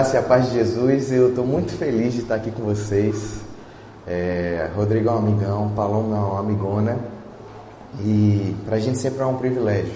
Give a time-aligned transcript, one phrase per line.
[0.00, 3.38] graça e a paz de Jesus, eu estou muito feliz de estar aqui com vocês.
[4.06, 6.96] É, Rodrigo é um amigão, Paloma é uma amigona.
[8.02, 9.92] E para a gente sempre é um privilégio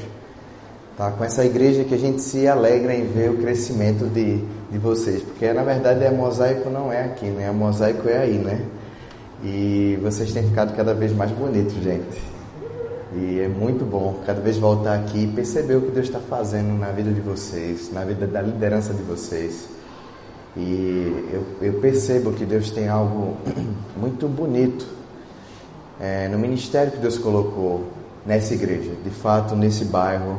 [0.94, 1.10] tá?
[1.10, 5.22] com essa igreja que a gente se alegra em ver o crescimento de, de vocês.
[5.22, 7.48] Porque na verdade é mosaico não é aqui, né?
[7.48, 8.60] A mosaico é aí, né?
[9.42, 12.22] E vocês têm ficado cada vez mais bonitos, gente.
[13.14, 16.78] E é muito bom cada vez voltar aqui e perceber o que Deus está fazendo
[16.78, 19.72] na vida de vocês, na vida da liderança de vocês.
[20.56, 23.36] E eu, eu percebo que Deus tem algo
[23.97, 24.86] muito bonito
[26.00, 27.84] é, no ministério que Deus colocou
[28.24, 30.38] nessa igreja, de fato, nesse bairro,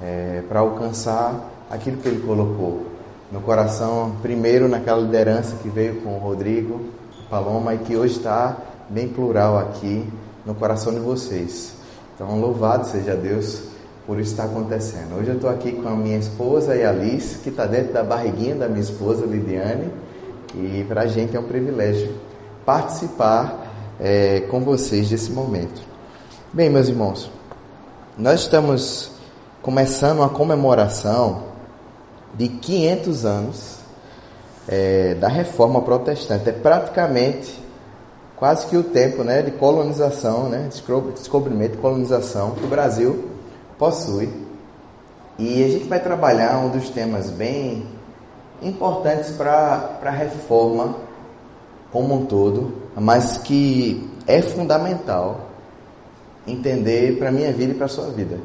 [0.00, 2.86] é, para alcançar aquilo que Ele colocou
[3.30, 6.80] no coração, primeiro naquela liderança que veio com o Rodrigo,
[7.28, 8.56] Paloma, e que hoje está
[8.88, 10.06] bem plural aqui
[10.46, 11.74] no coração de vocês.
[12.14, 13.62] Então, louvado seja Deus
[14.08, 15.18] por isso estar acontecendo.
[15.18, 18.02] Hoje eu estou aqui com a minha esposa e a Alice, que está dentro da
[18.02, 19.92] barriguinha da minha esposa, Lidiane,
[20.54, 22.14] e para a gente é um privilégio
[22.64, 25.82] participar é, com vocês desse momento.
[26.50, 27.30] Bem, meus irmãos,
[28.16, 29.10] nós estamos
[29.60, 31.42] começando uma comemoração
[32.32, 33.76] de 500 anos
[34.66, 36.48] é, da reforma protestante.
[36.48, 37.62] É praticamente
[38.36, 40.70] quase que o tempo né, de colonização, né,
[41.14, 43.36] descobrimento e colonização que o Brasil
[43.78, 44.28] possui.
[45.38, 47.86] E a gente vai trabalhar um dos temas bem
[48.60, 50.96] importantes para a reforma
[51.92, 55.48] como um todo, mas que é fundamental
[56.46, 58.38] entender para a minha vida e para a sua vida.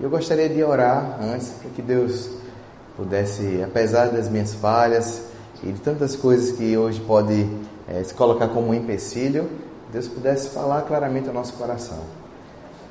[0.00, 2.30] Eu gostaria de orar antes para que Deus
[2.96, 5.22] pudesse, apesar das minhas falhas
[5.62, 7.48] e de tantas coisas que hoje pode
[7.88, 9.48] é, se colocar como um empecilho,
[9.92, 12.17] Deus pudesse falar claramente ao nosso coração.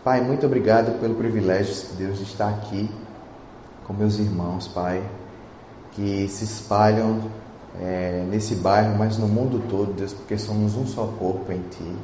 [0.08, 2.90] Pai, muito obrigado pelo privilégio, Deus, de estar aqui
[3.86, 5.04] com meus irmãos, Pai,
[5.92, 7.30] que se espalham
[7.82, 11.96] é, nesse bairro, mas no mundo todo, Deus, porque somos um só corpo em Ti.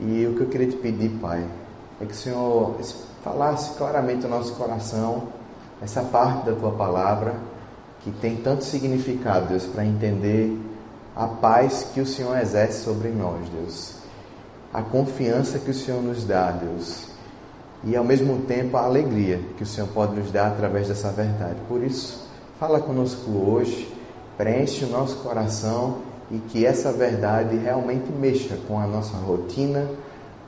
[0.00, 1.48] E o que eu queria te pedir, Pai,
[1.98, 2.76] é que o Senhor
[3.22, 5.28] falasse claramente ao nosso coração
[5.80, 7.36] essa parte da Tua palavra
[8.00, 10.60] que tem tanto significado, Deus, para entender
[11.16, 13.94] a paz que o Senhor exerce sobre nós, Deus.
[14.74, 17.13] A confiança que o Senhor nos dá, Deus.
[17.86, 21.56] E ao mesmo tempo a alegria que o Senhor pode nos dar através dessa verdade.
[21.68, 22.26] Por isso,
[22.58, 23.92] fala conosco hoje,
[24.38, 25.98] preenche o nosso coração
[26.30, 29.86] e que essa verdade realmente mexa com a nossa rotina,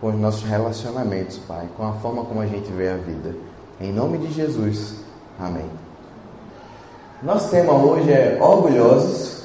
[0.00, 3.34] com os nossos relacionamentos, Pai, com a forma como a gente vê a vida.
[3.80, 4.94] Em nome de Jesus.
[5.38, 5.68] Amém.
[7.22, 9.44] Nosso tema hoje é orgulhosos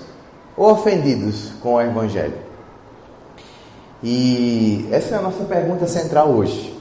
[0.55, 2.37] ou ofendidos com o Evangelho?
[4.03, 6.80] E essa é a nossa pergunta central hoje.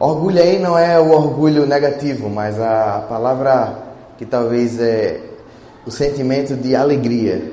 [0.00, 3.74] Orgulho aí não é o orgulho negativo, mas a palavra
[4.18, 5.20] que talvez é
[5.86, 7.52] o sentimento de alegria.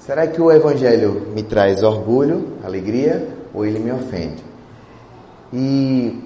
[0.00, 4.44] Será que o Evangelho me traz orgulho, alegria, ou ele me ofende?
[5.52, 6.22] E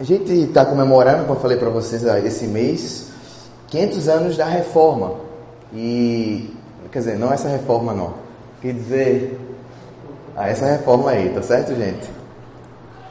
[0.00, 3.10] a gente está comemorando, como eu falei para vocês esse mês,
[3.68, 5.14] 500 anos da reforma.
[5.72, 6.50] E
[6.92, 8.12] Quer dizer, não essa reforma não.
[8.60, 9.40] Quer dizer,
[10.36, 12.06] ah, essa reforma aí, tá certo, gente?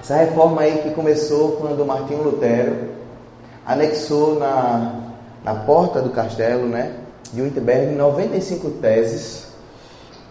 [0.01, 2.89] Essa reforma aí que começou quando Martinho Lutero
[3.63, 4.95] anexou na,
[5.43, 6.93] na porta do castelo, né,
[7.31, 9.45] de Wittenberg, 95 teses,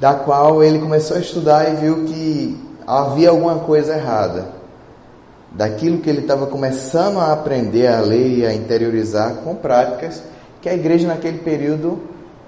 [0.00, 4.48] da qual ele começou a estudar e viu que havia alguma coisa errada.
[5.52, 10.20] Daquilo que ele estava começando a aprender a ler e a interiorizar com práticas
[10.60, 12.00] que a igreja naquele período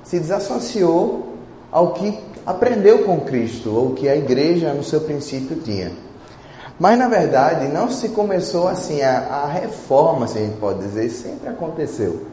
[0.03, 1.37] se desassociou
[1.71, 5.93] ao que aprendeu com Cristo, ou que a igreja no seu princípio tinha.
[6.79, 11.09] Mas na verdade não se começou assim, a, a reforma, se a gente pode dizer,
[11.11, 12.27] sempre aconteceu.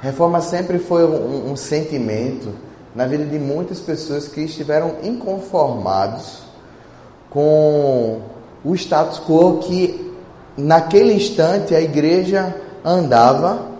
[0.00, 2.52] Reforma sempre foi um, um sentimento
[2.94, 6.42] na vida de muitas pessoas que estiveram inconformados
[7.30, 8.20] com
[8.64, 10.12] o status quo que
[10.56, 12.54] naquele instante a igreja
[12.84, 13.72] andava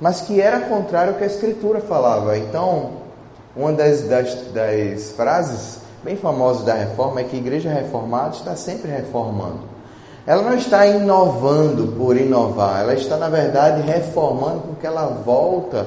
[0.00, 2.38] mas que era contrário ao que a Escritura falava.
[2.38, 2.92] Então,
[3.54, 8.56] uma das, das, das frases bem famosas da reforma é que a igreja reformada está
[8.56, 9.70] sempre reformando.
[10.26, 15.86] Ela não está inovando por inovar, ela está, na verdade, reformando porque ela volta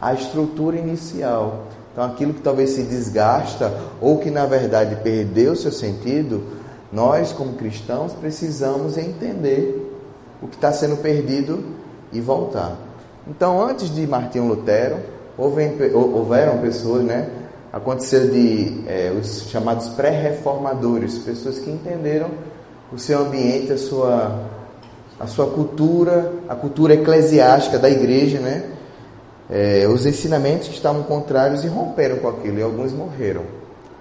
[0.00, 1.64] à estrutura inicial.
[1.92, 6.42] Então, aquilo que talvez se desgasta ou que, na verdade, perdeu seu sentido,
[6.90, 9.92] nós, como cristãos, precisamos entender
[10.40, 11.62] o que está sendo perdido
[12.12, 12.76] e voltar.
[13.26, 14.96] Então, antes de Martinho Lutero,
[15.36, 17.28] houveram pessoas, né?
[17.72, 22.28] Aconteceu de é, os chamados pré-reformadores, pessoas que entenderam
[22.92, 24.40] o seu ambiente, a sua,
[25.18, 28.72] a sua cultura, a cultura eclesiástica da igreja, né?
[29.52, 33.42] é, os ensinamentos que estavam contrários e romperam com aquilo, e alguns morreram.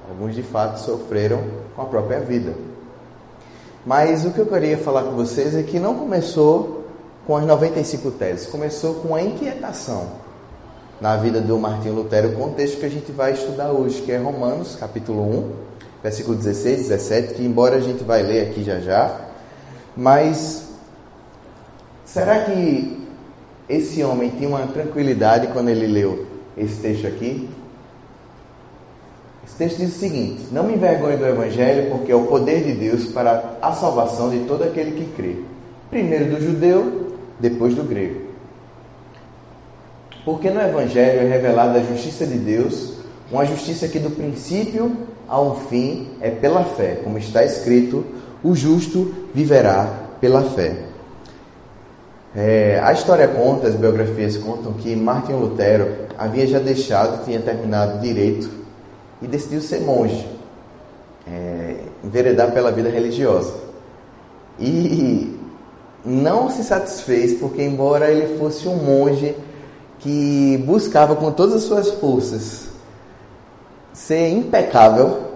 [0.09, 1.41] Alguns de fato sofreram
[1.75, 2.53] com a própria vida.
[3.85, 6.85] Mas o que eu queria falar com vocês é que não começou
[7.27, 10.20] com as 95 teses, começou com a inquietação
[11.01, 14.17] na vida do Martinho Lutero, o contexto que a gente vai estudar hoje, que é
[14.17, 15.51] Romanos, capítulo 1,
[16.03, 19.19] versículo 16, 17, que embora a gente vai ler aqui já já,
[19.97, 20.69] mas
[22.05, 23.01] será que
[23.67, 27.49] esse homem tinha uma tranquilidade quando ele leu esse texto aqui?
[29.43, 32.73] Esse texto diz o seguinte: Não me envergonhe do Evangelho, porque é o poder de
[32.73, 35.37] Deus para a salvação de todo aquele que crê.
[35.89, 38.20] Primeiro do judeu, depois do grego.
[40.23, 42.93] Porque no Evangelho é revelada a justiça de Deus,
[43.31, 44.95] uma justiça que do princípio
[45.27, 48.05] ao fim é pela fé, como está escrito:
[48.43, 50.75] o justo viverá pela fé.
[52.35, 55.87] É, a história conta, as biografias contam que Martin Lutero
[56.17, 58.49] havia já deixado, tinha terminado direito
[59.21, 60.25] e decidiu ser monge,
[61.27, 63.53] é, enveredar pela vida religiosa.
[64.59, 65.37] E
[66.05, 69.35] não se satisfez, porque, embora ele fosse um monge
[70.01, 72.71] que buscava com todas as suas forças
[73.93, 75.31] ser impecável,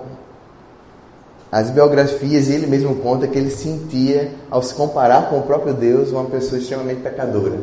[1.51, 6.11] as biografias, ele mesmo conta que ele sentia, ao se comparar com o próprio Deus,
[6.11, 7.59] uma pessoa extremamente pecadora.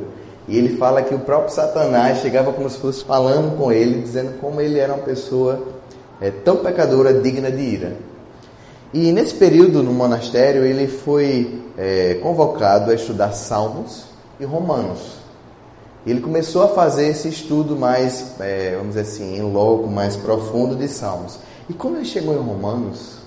[0.48, 4.38] E ele fala que o próprio Satanás chegava como se fosse falando com ele, dizendo
[4.40, 5.62] como ele era uma pessoa
[6.20, 7.96] é, tão pecadora, digna de ira.
[8.94, 14.04] E nesse período no monastério, ele foi é, convocado a estudar Salmos
[14.38, 15.21] e Romanos.
[16.06, 20.74] Ele começou a fazer esse estudo mais, é, vamos dizer assim, em loco, mais profundo
[20.74, 21.38] de Salmos.
[21.68, 23.18] E quando ele chegou em Romanos,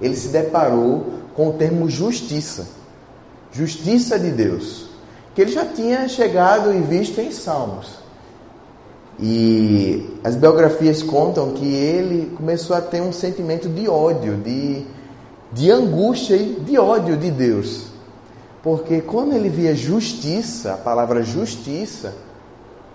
[0.00, 2.66] ele se deparou com o termo justiça.
[3.52, 4.86] Justiça de Deus.
[5.34, 8.00] Que ele já tinha chegado e visto em Salmos.
[9.22, 14.84] E as biografias contam que ele começou a ter um sentimento de ódio, de,
[15.52, 17.89] de angústia e de ódio de Deus.
[18.62, 22.14] Porque quando ele via justiça, a palavra justiça,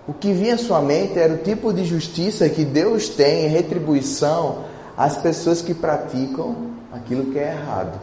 [0.07, 3.49] o que vinha à sua mente era o tipo de justiça que Deus tem em
[3.49, 4.65] retribuição
[4.95, 6.55] às pessoas que praticam
[6.93, 7.99] aquilo que é errado.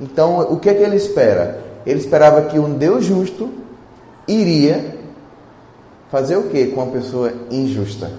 [0.00, 1.62] Então, o que é que ele espera?
[1.84, 3.50] Ele esperava que um Deus justo
[4.26, 4.98] iria
[6.10, 8.10] fazer o que com uma pessoa injusta?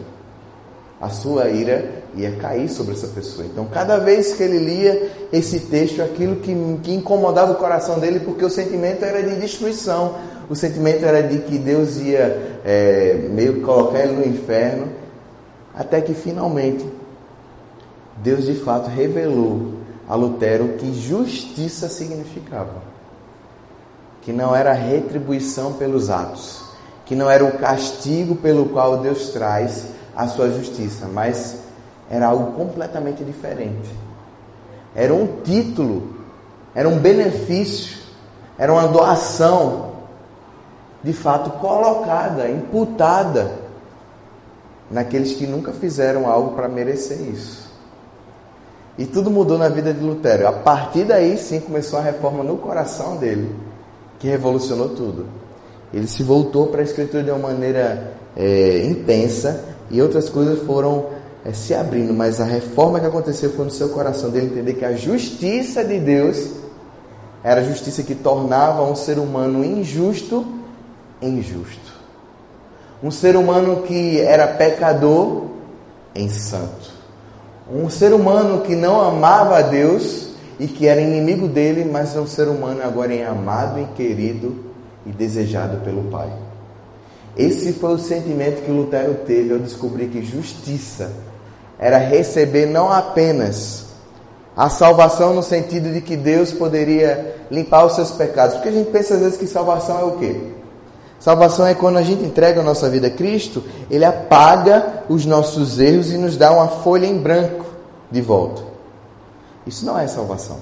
[0.99, 3.45] A sua ira ia cair sobre essa pessoa.
[3.45, 6.53] Então, cada vez que ele lia esse texto, aquilo que,
[6.83, 10.15] que incomodava o coração dele, porque o sentimento era de destruição,
[10.49, 14.89] o sentimento era de que Deus ia é, meio que colocar ele no inferno,
[15.73, 16.85] até que finalmente
[18.17, 19.75] Deus de fato revelou
[20.07, 22.91] a Lutero que justiça significava.
[24.21, 26.63] Que não era retribuição pelos atos,
[27.05, 31.60] que não era o castigo pelo qual Deus traz a sua justiça, mas
[32.11, 33.89] era algo completamente diferente.
[34.93, 36.13] Era um título,
[36.75, 37.97] era um benefício,
[38.59, 39.91] era uma doação,
[41.01, 43.59] de fato colocada, imputada
[44.91, 47.71] naqueles que nunca fizeram algo para merecer isso.
[48.97, 50.45] E tudo mudou na vida de Lutero.
[50.47, 53.55] A partir daí, sim, começou a reforma no coração dele,
[54.19, 55.27] que revolucionou tudo.
[55.93, 61.20] Ele se voltou para a escritura de uma maneira é, intensa e outras coisas foram
[61.43, 64.85] é, se abrindo, mas a reforma que aconteceu foi no seu coração dele entender que
[64.85, 66.51] a justiça de Deus
[67.43, 70.45] era a justiça que tornava um ser humano injusto
[71.21, 71.91] injusto.
[73.03, 75.45] Um ser humano que era pecador
[76.13, 76.91] em santo.
[77.71, 80.29] Um ser humano que não amava a Deus
[80.59, 84.65] e que era inimigo dele, mas é um ser humano agora em amado e querido
[85.05, 86.31] e desejado pelo Pai.
[87.35, 91.11] Esse foi o sentimento que Lutero teve ao descobrir que justiça
[91.81, 93.87] era receber não apenas
[94.55, 98.55] a salvação no sentido de que Deus poderia limpar os seus pecados.
[98.55, 100.39] Porque a gente pensa às vezes que salvação é o quê?
[101.19, 105.79] Salvação é quando a gente entrega a nossa vida a Cristo, Ele apaga os nossos
[105.79, 107.65] erros e nos dá uma folha em branco
[108.11, 108.61] de volta.
[109.65, 110.59] Isso não é salvação.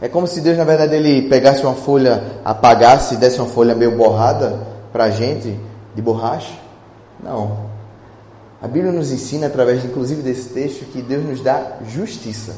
[0.00, 3.74] É como se Deus, na verdade, Ele pegasse uma folha, apagasse e desse uma folha
[3.74, 4.58] meio borrada
[4.92, 5.58] para a gente,
[5.94, 6.54] de borracha.
[7.22, 7.67] Não.
[8.60, 12.56] A Bíblia nos ensina, através inclusive desse texto, que Deus nos dá justiça.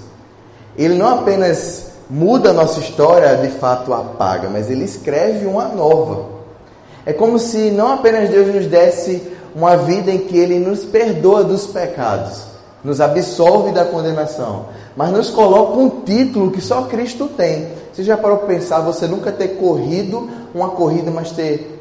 [0.77, 6.41] Ele não apenas muda a nossa história, de fato apaga, mas ele escreve uma nova.
[7.05, 11.45] É como se não apenas Deus nos desse uma vida em que ele nos perdoa
[11.45, 12.45] dos pecados,
[12.83, 14.67] nos absolve da condenação,
[14.97, 17.69] mas nos coloca um título que só Cristo tem.
[17.93, 21.79] Você já parou para pensar você nunca ter corrido uma corrida, mas ter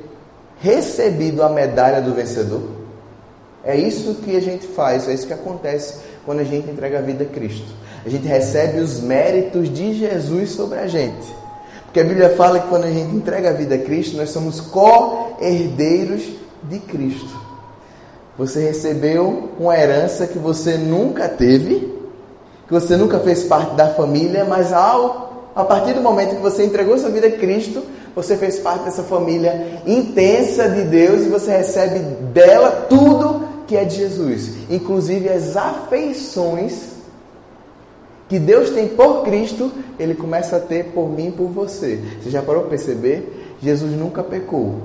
[0.59, 2.78] recebido a medalha do vencedor?
[3.63, 7.01] É isso que a gente faz, é isso que acontece quando a gente entrega a
[7.01, 7.67] vida a Cristo.
[8.05, 11.27] A gente recebe os méritos de Jesus sobre a gente.
[11.85, 14.61] Porque a Bíblia fala que quando a gente entrega a vida a Cristo, nós somos
[14.61, 16.21] co-herdeiros
[16.63, 17.49] de Cristo.
[18.37, 21.93] Você recebeu uma herança que você nunca teve,
[22.67, 26.63] que você nunca fez parte da família, mas ao, a partir do momento que você
[26.63, 27.83] entregou sua vida a Cristo,
[28.15, 31.99] você fez parte dessa família intensa de Deus e você recebe
[32.33, 36.93] dela tudo que é de Jesus, inclusive as afeições
[38.27, 42.03] que Deus tem por Cristo, ele começa a ter por mim e por você.
[42.19, 43.55] Você já parou para perceber?
[43.61, 44.81] Jesus nunca pecou,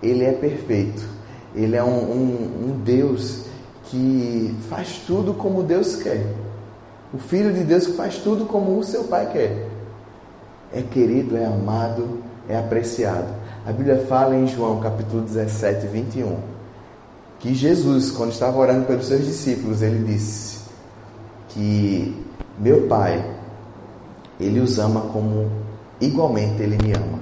[0.00, 1.04] ele é perfeito.
[1.52, 3.46] Ele é um, um, um Deus
[3.86, 6.24] que faz tudo como Deus quer.
[7.12, 9.66] O Filho de Deus que faz tudo como o seu Pai quer.
[10.72, 13.34] É querido, é amado, é apreciado.
[13.66, 16.57] A Bíblia fala em João capítulo 17, 21,
[17.38, 20.58] que Jesus, quando estava orando pelos seus discípulos, ele disse
[21.48, 22.24] que
[22.58, 23.24] meu Pai,
[24.40, 25.50] ele os ama como
[26.00, 27.18] igualmente ele me ama.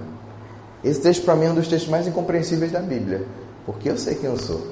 [0.83, 3.27] Esse texto para mim é um dos textos mais incompreensíveis da Bíblia.
[3.65, 4.65] Porque eu sei quem eu sou.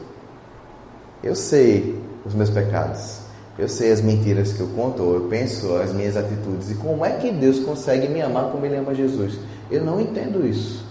[1.23, 3.19] Eu sei os meus pecados.
[3.59, 6.71] Eu sei as mentiras que eu conto, ou eu penso as minhas atitudes.
[6.71, 9.39] E como é que Deus consegue me amar como Ele ama Jesus?
[9.71, 10.85] Eu não entendo isso.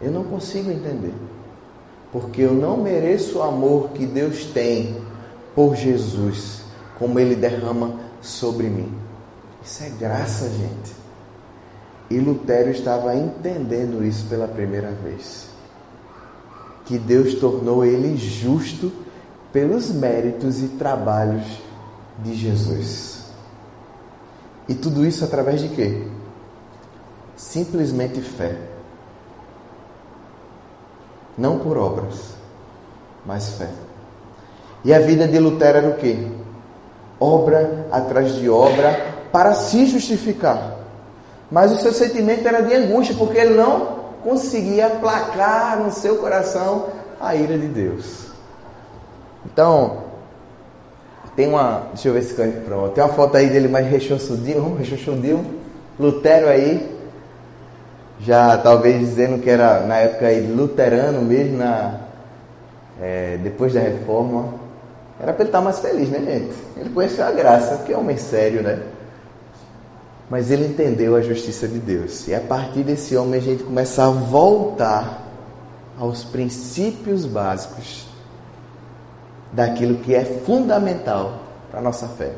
[0.00, 1.12] Eu não consigo entender.
[2.12, 4.96] Porque eu não mereço o amor que Deus tem
[5.54, 6.62] por Jesus,
[6.98, 8.92] como Ele derrama sobre mim.
[9.62, 10.92] Isso é graça, gente.
[12.10, 15.50] E Lutero estava entendendo isso pela primeira vez
[16.90, 18.90] que Deus tornou ele justo
[19.52, 21.44] pelos méritos e trabalhos
[22.18, 23.26] de Jesus.
[24.68, 26.02] E tudo isso através de quê?
[27.36, 28.58] Simplesmente fé.
[31.40, 32.34] Não por obras,
[33.24, 33.70] mas fé.
[34.84, 36.26] E a vida de Lutero era o quê?
[37.18, 40.76] Obra atrás de obra para se justificar.
[41.50, 46.88] Mas o seu sentimento era de angústia, porque ele não conseguia aplacar no seu coração
[47.18, 48.26] a ira de Deus.
[49.46, 50.04] Então,
[51.34, 51.86] tem uma.
[51.94, 52.90] Deixa eu ver se pronto.
[52.90, 55.58] Tem uma foto aí dele mais rechonchudinho, rechonchudinho.
[55.98, 56.99] Lutero aí.
[58.22, 62.00] Já talvez dizendo que era na época aí luterano mesmo, na,
[63.00, 64.54] é, depois da reforma.
[65.18, 66.54] Era para ele estar mais feliz, né, gente?
[66.76, 68.82] Ele conheceu a graça, que é homem sério, né?
[70.28, 72.28] Mas ele entendeu a justiça de Deus.
[72.28, 75.26] E a partir desse homem a gente começa a voltar
[75.98, 78.06] aos princípios básicos
[79.52, 82.32] daquilo que é fundamental para a nossa fé.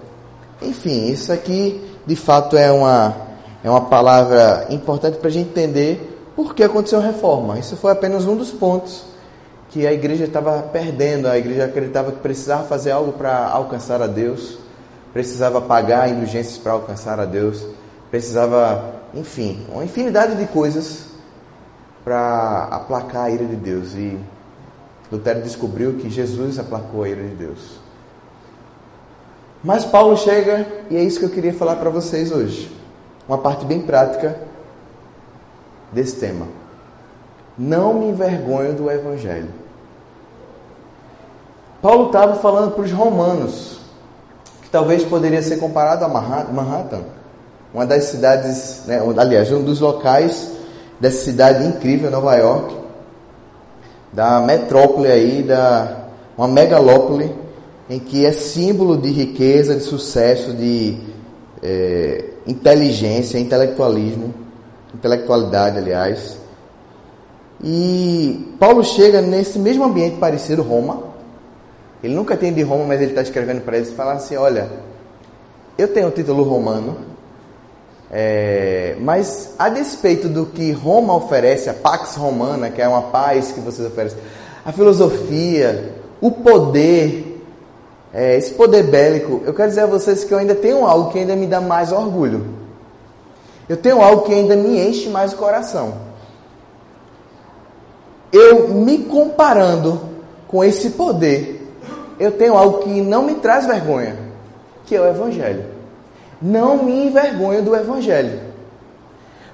[0.61, 3.15] Enfim, isso aqui de fato é uma,
[3.63, 7.59] é uma palavra importante para a gente entender por que aconteceu a reforma.
[7.59, 9.05] Isso foi apenas um dos pontos
[9.71, 11.29] que a igreja estava perdendo.
[11.29, 14.59] A igreja acreditava que precisava fazer algo para alcançar a Deus,
[15.13, 17.65] precisava pagar indulgências para alcançar a Deus
[18.13, 21.07] precisava, enfim, uma infinidade de coisas
[22.05, 23.95] para aplacar a ira de Deus.
[23.95, 24.19] E
[25.11, 27.81] Lutero descobriu que Jesus aplacou a ira de Deus.
[29.65, 32.71] Mas Paulo chega e é isso que eu queria falar para vocês hoje.
[33.33, 34.37] Uma parte bem prática
[35.91, 36.47] desse tema.
[37.57, 39.49] Não me envergonho do Evangelho.
[41.81, 43.81] Paulo estava falando para os romanos,
[44.61, 47.05] que talvez poderia ser comparado a Manhattan
[47.73, 50.53] uma das cidades, né, aliás, um dos locais
[51.01, 52.77] dessa cidade incrível, Nova York,
[54.13, 57.35] da metrópole aí, da uma megalópole,
[57.89, 60.99] em que é símbolo de riqueza, de sucesso, de
[61.63, 64.35] é, inteligência, intelectualismo,
[64.95, 66.39] intelectualidade, aliás.
[67.63, 71.13] E Paulo chega nesse mesmo ambiente parecido, Roma.
[72.03, 74.69] Ele nunca tem de Roma, mas ele está escrevendo para eles e fala assim: Olha,
[75.79, 76.97] eu tenho o título romano,
[78.11, 83.53] é, mas a despeito do que Roma oferece, a Pax Romana, que é uma paz
[83.53, 84.19] que vocês oferecem,
[84.65, 87.32] a filosofia, o poder,
[88.13, 91.19] é, esse poder bélico, eu quero dizer a vocês que eu ainda tenho algo que
[91.19, 92.47] ainda me dá mais orgulho.
[93.69, 95.95] Eu tenho algo que ainda me enche mais o coração.
[98.33, 100.01] Eu me comparando
[100.49, 101.67] com esse poder,
[102.19, 104.17] eu tenho algo que não me traz vergonha,
[104.85, 105.73] que é o Evangelho
[106.43, 108.41] não me envergonho do Evangelho.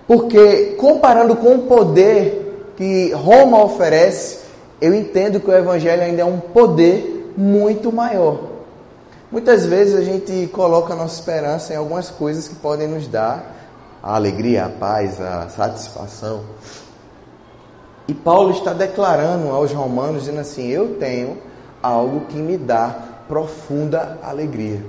[0.07, 4.39] Porque comparando com o poder que Roma oferece,
[4.81, 8.41] eu entendo que o Evangelho ainda é um poder muito maior.
[9.31, 13.55] Muitas vezes a gente coloca a nossa esperança em algumas coisas que podem nos dar
[14.03, 16.43] a alegria, a paz, a satisfação.
[18.09, 21.39] E Paulo está declarando aos romanos, dizendo assim: Eu tenho
[21.81, 22.97] algo que me dá
[23.29, 24.83] profunda alegria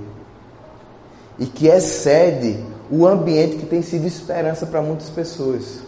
[1.38, 5.80] e que excede o ambiente que tem sido esperança para muitas pessoas.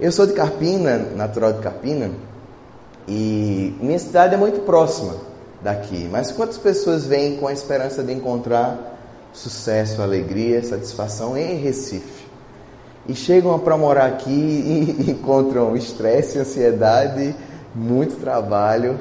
[0.00, 2.10] Eu sou de Carpina, natural de Carpina,
[3.06, 5.35] e minha cidade é muito próxima
[5.66, 6.08] daqui.
[6.10, 8.98] Mas quantas pessoas vêm com a esperança de encontrar
[9.32, 12.26] sucesso, alegria, satisfação em Recife?
[13.08, 17.34] e chegam para morar aqui e encontram estresse, ansiedade,
[17.74, 18.98] muito trabalho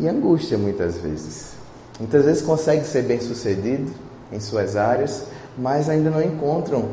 [0.00, 1.52] e angústia muitas vezes.
[1.98, 3.92] Muitas vezes conseguem ser bem sucedido
[4.32, 5.24] em suas áreas,
[5.58, 6.88] mas ainda não encontram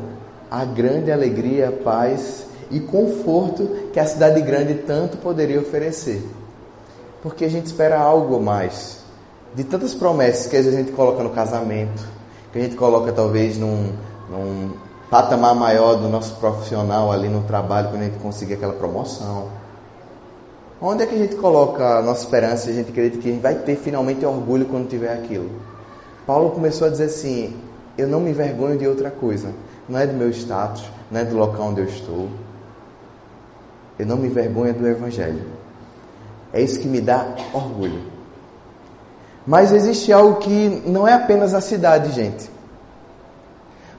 [0.50, 6.22] a grande alegria, paz e conforto que a cidade grande tanto poderia oferecer.
[7.22, 9.00] Porque a gente espera algo mais.
[9.54, 12.06] De tantas promessas que a gente coloca no casamento,
[12.52, 13.92] que a gente coloca talvez num,
[14.28, 14.72] num
[15.10, 19.48] patamar maior do nosso profissional ali no trabalho, quando a gente conseguir aquela promoção.
[20.80, 23.42] Onde é que a gente coloca a nossa esperança a gente acredita que a gente
[23.42, 25.50] vai ter finalmente orgulho quando tiver aquilo?
[26.26, 27.54] Paulo começou a dizer assim:
[27.98, 29.52] Eu não me envergonho de outra coisa.
[29.88, 32.28] Não é do meu status, não é do local onde eu estou.
[33.98, 35.59] Eu não me envergonho do Evangelho.
[36.52, 38.02] É isso que me dá orgulho.
[39.46, 42.50] Mas existe algo que não é apenas a cidade, gente.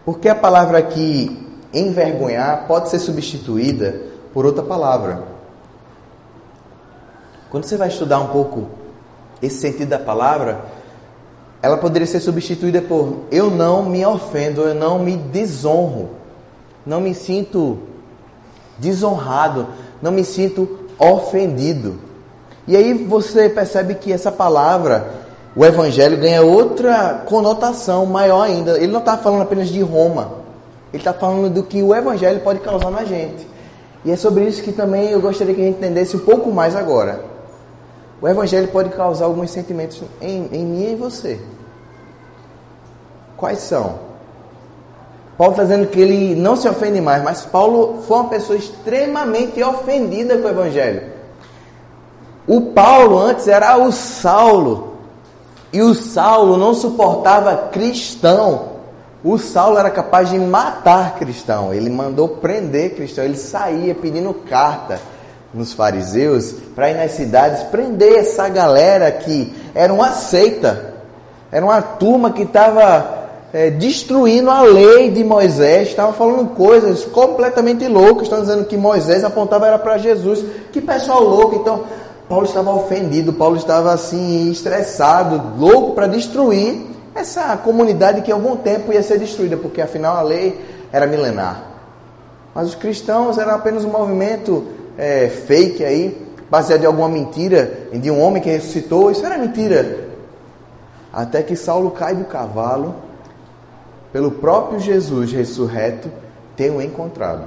[0.05, 4.01] Porque a palavra aqui, envergonhar, pode ser substituída
[4.34, 5.24] por outra palavra.
[7.50, 8.70] Quando você vai estudar um pouco
[9.41, 10.65] esse sentido da palavra,
[11.62, 16.11] ela poderia ser substituída por eu não me ofendo, eu não me desonro,
[16.85, 17.79] não me sinto
[18.77, 19.68] desonrado,
[20.01, 22.00] não me sinto ofendido.
[22.68, 25.22] E aí você percebe que essa palavra
[25.56, 28.78] o evangelho ganha outra conotação maior ainda.
[28.78, 30.32] Ele não está falando apenas de Roma,
[30.94, 33.48] ele está falando do que o evangelho pode causar na gente.
[34.04, 36.76] E é sobre isso que também eu gostaria que a gente entendesse um pouco mais
[36.76, 37.24] agora.
[38.22, 41.40] O evangelho pode causar alguns sentimentos em, em mim e em você.
[43.36, 44.12] Quais são?
[45.38, 49.62] Paulo está dizendo que ele não se ofende mais, mas Paulo foi uma pessoa extremamente
[49.64, 51.11] ofendida com o evangelho.
[52.51, 54.98] O Paulo antes era o Saulo,
[55.72, 58.72] e o Saulo não suportava cristão.
[59.24, 61.74] O Saulo era capaz de matar cristão.
[61.74, 63.24] Ele mandou prender cristão.
[63.24, 65.00] Ele saía pedindo carta
[65.53, 70.94] nos fariseus para ir nas cidades prender essa galera que era uma seita.
[71.53, 73.22] Era uma turma que estava
[73.53, 79.24] é, destruindo a lei de Moisés, estava falando coisas completamente loucas, estão dizendo que Moisés
[79.24, 80.44] apontava era para Jesus.
[80.74, 81.83] Que pessoal louco, então
[82.31, 86.81] Paulo estava ofendido, Paulo estava assim estressado, louco para destruir
[87.13, 90.57] essa comunidade que em algum tempo ia ser destruída, porque afinal a lei
[90.94, 91.61] era milenar.
[92.55, 94.65] Mas os cristãos eram apenas um movimento
[94.98, 99.11] é, fake aí, baseado em alguma mentira, de um homem que ressuscitou.
[99.11, 100.07] Isso era mentira.
[101.11, 102.96] Até que Saulo cai do cavalo,
[104.13, 106.09] pelo próprio Jesus ressurreto,
[106.55, 107.44] tem o encontrado.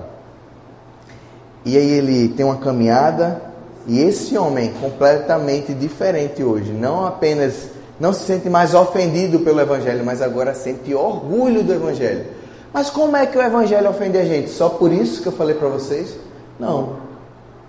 [1.64, 3.53] E aí ele tem uma caminhada
[3.86, 7.68] e esse homem completamente diferente hoje, não apenas
[8.00, 12.24] não se sente mais ofendido pelo evangelho, mas agora sente orgulho do evangelho.
[12.72, 14.50] Mas como é que o evangelho ofende a gente?
[14.50, 16.16] Só por isso que eu falei para vocês?
[16.58, 16.96] Não.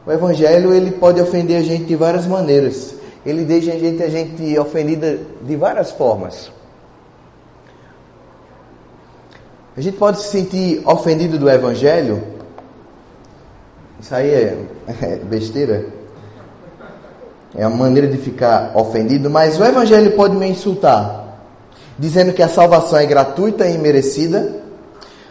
[0.06, 2.96] O evangelho ele pode ofender a gente de várias maneiras.
[3.26, 6.52] Ele deixa a gente a gente ofendida de várias formas.
[9.78, 12.24] A gente pode se sentir ofendido do evangelho.
[14.00, 14.58] Isso aí é,
[15.02, 16.05] é besteira
[17.58, 21.40] é a maneira de ficar ofendido, mas o Evangelho pode me insultar,
[21.98, 24.64] dizendo que a salvação é gratuita e merecida.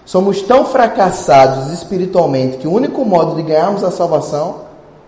[0.07, 4.63] Somos tão fracassados espiritualmente que o único modo de ganharmos a salvação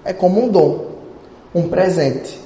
[0.04, 0.86] é como um dom,
[1.54, 2.40] um presente.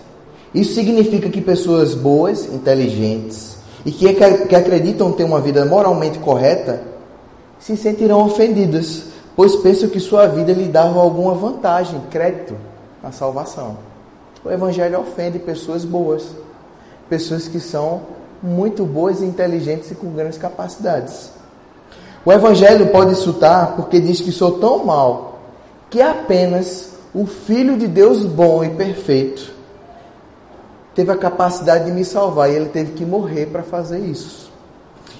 [0.54, 4.12] Isso significa que pessoas boas, inteligentes e que,
[4.48, 6.82] que acreditam ter uma vida moralmente correta
[7.58, 9.04] se sentirão ofendidas,
[9.36, 12.56] pois pensam que sua vida lhe dava alguma vantagem, crédito
[13.02, 13.89] na salvação.
[14.44, 16.28] O Evangelho ofende pessoas boas,
[17.08, 18.02] pessoas que são
[18.42, 21.30] muito boas inteligentes e com grandes capacidades.
[22.24, 25.38] O Evangelho pode insultar porque diz que sou tão mal
[25.90, 29.52] que apenas o Filho de Deus bom e perfeito
[30.94, 34.50] teve a capacidade de me salvar e ele teve que morrer para fazer isso.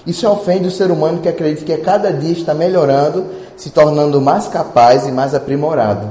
[0.05, 4.19] Isso ofende o ser humano que acredita que a cada dia está melhorando, se tornando
[4.19, 6.07] mais capaz e mais aprimorado.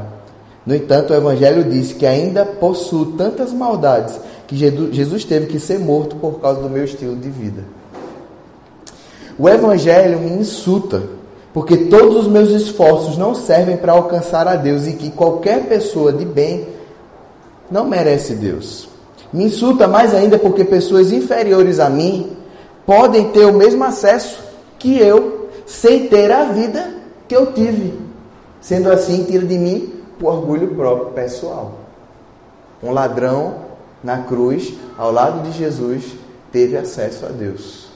[0.67, 5.79] No entanto, o Evangelho diz que ainda possuo tantas maldades que Jesus teve que ser
[5.79, 7.65] morto por causa do meu estilo de vida.
[9.39, 11.03] O Evangelho me insulta,
[11.55, 16.13] porque todos os meus esforços não servem para alcançar a Deus e que qualquer pessoa
[16.13, 16.67] de bem
[17.71, 18.89] não merece Deus.
[19.33, 22.37] Me insulta mais ainda porque pessoas inferiores a mim
[22.85, 24.43] podem ter o mesmo acesso
[24.79, 26.93] que eu, sem ter a vida
[27.29, 27.95] que eu tive.
[28.61, 31.73] Sendo assim, tira de mim o orgulho próprio pessoal.
[32.83, 33.71] Um ladrão
[34.03, 36.15] na cruz, ao lado de Jesus,
[36.51, 37.89] teve acesso a Deus.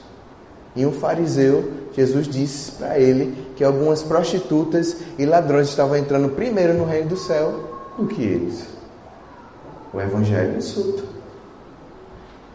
[0.76, 6.74] E um fariseu, Jesus disse para ele que algumas prostitutas e ladrões estavam entrando primeiro
[6.74, 7.54] no reino do céu
[7.96, 8.66] do que eles.
[9.92, 11.04] O Evangelho insulta.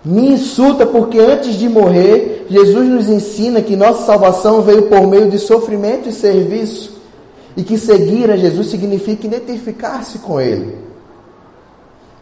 [0.04, 5.30] Me insulta porque antes de morrer, Jesus nos ensina que nossa salvação veio por meio
[5.30, 6.99] de sofrimento e serviço,
[7.60, 10.78] e que seguir a Jesus significa identificar-se com Ele.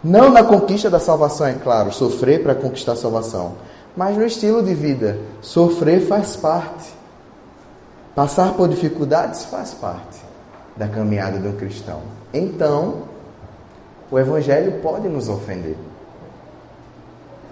[0.03, 3.53] Não na conquista da salvação, é claro, sofrer para conquistar a salvação,
[3.95, 5.19] mas no estilo de vida.
[5.39, 6.91] Sofrer faz parte.
[8.15, 10.17] Passar por dificuldades faz parte
[10.75, 12.01] da caminhada do cristão.
[12.33, 13.03] Então,
[14.09, 15.77] o Evangelho pode nos ofender.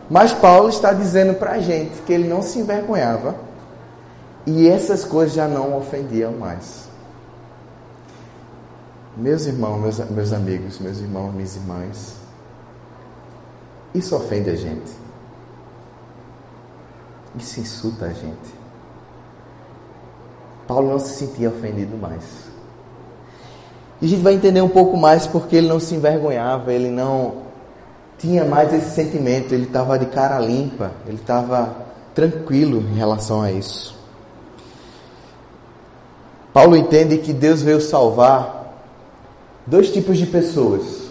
[0.10, 3.36] Mas Paulo está dizendo para a gente que ele não se envergonhava
[4.44, 6.95] e essas coisas já não ofendiam mais.
[9.18, 12.16] Meus irmãos, meus, meus amigos, meus irmãos, minhas irmãs,
[13.94, 14.92] isso ofende a gente.
[17.38, 18.54] Isso insulta a gente.
[20.68, 22.24] Paulo não se sentia ofendido mais.
[24.02, 27.46] E a gente vai entender um pouco mais porque ele não se envergonhava, ele não
[28.18, 31.74] tinha mais esse sentimento, ele estava de cara limpa, ele estava
[32.14, 33.96] tranquilo em relação a isso.
[36.52, 38.65] Paulo entende que Deus veio salvar
[39.66, 41.10] dois tipos de pessoas,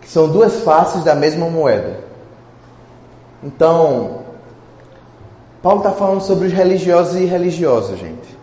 [0.00, 2.00] que são duas faces da mesma moeda.
[3.42, 4.20] Então,
[5.62, 8.36] Paulo está falando sobre os religiosos e irreligiosos, gente.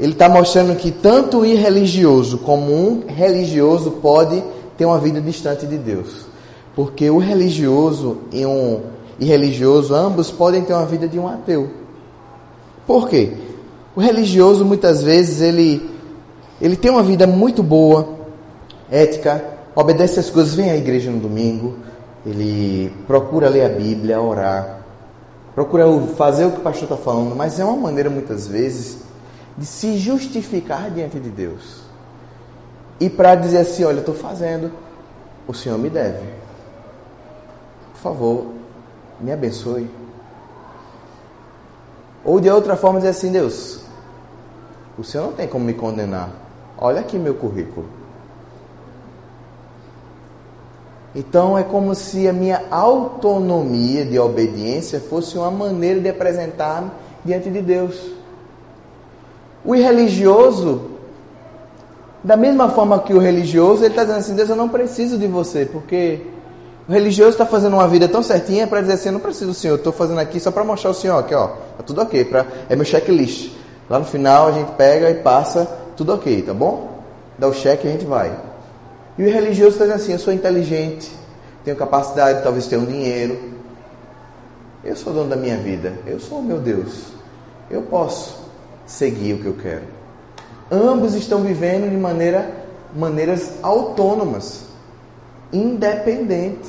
[0.00, 4.42] Ele está mostrando que tanto o irreligioso como um religioso pode
[4.76, 6.26] ter uma vida distante de Deus.
[6.74, 8.80] Porque o religioso e um
[9.20, 11.70] irreligioso, ambos podem ter uma vida de um ateu.
[12.86, 13.34] Por quê?
[13.94, 15.91] O religioso muitas vezes ele
[16.62, 18.08] ele tem uma vida muito boa,
[18.88, 19.44] ética,
[19.74, 21.74] obedece as coisas, vem à igreja no domingo,
[22.24, 24.78] ele procura ler a Bíblia, orar,
[25.56, 25.84] procura
[26.16, 28.98] fazer o que o pastor está falando, mas é uma maneira muitas vezes
[29.58, 31.82] de se justificar diante de Deus
[33.00, 34.70] e para dizer assim: olha, estou fazendo,
[35.48, 36.24] o Senhor me deve.
[37.94, 38.46] Por favor,
[39.20, 39.90] me abençoe.
[42.24, 43.80] Ou de outra forma dizer assim: Deus,
[44.96, 46.30] o Senhor não tem como me condenar.
[46.84, 47.86] Olha aqui meu currículo.
[51.14, 56.90] Então é como se a minha autonomia de obediência fosse uma maneira de apresentar-me
[57.24, 58.10] diante de Deus.
[59.64, 60.90] O irreligioso
[62.24, 65.28] da mesma forma que o religioso, ele está dizendo assim: Deus, eu não preciso de
[65.28, 66.26] você, porque
[66.88, 69.54] o religioso está fazendo uma vida tão certinha para dizer assim: eu não preciso do
[69.54, 72.44] Senhor, estou fazendo aqui só para mostrar ao Senhor que ó, tá tudo ok, pra,
[72.68, 73.52] é meu checklist.
[73.88, 76.98] Lá no final a gente pega e passa, tudo ok, tá bom?
[77.38, 78.36] Dá o cheque e a gente vai.
[79.16, 81.10] E o religioso está dizendo assim: eu sou inteligente,
[81.64, 83.52] tenho capacidade, talvez tenha um dinheiro.
[84.84, 87.04] Eu sou dono da minha vida, eu sou o meu Deus,
[87.70, 88.36] eu posso
[88.84, 89.84] seguir o que eu quero.
[90.68, 92.50] Ambos estão vivendo de maneira,
[92.94, 94.64] maneiras autônomas,
[95.52, 96.68] independentes.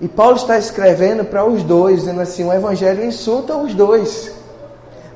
[0.00, 4.32] E Paulo está escrevendo para os dois, dizendo assim: o evangelho insulta os dois,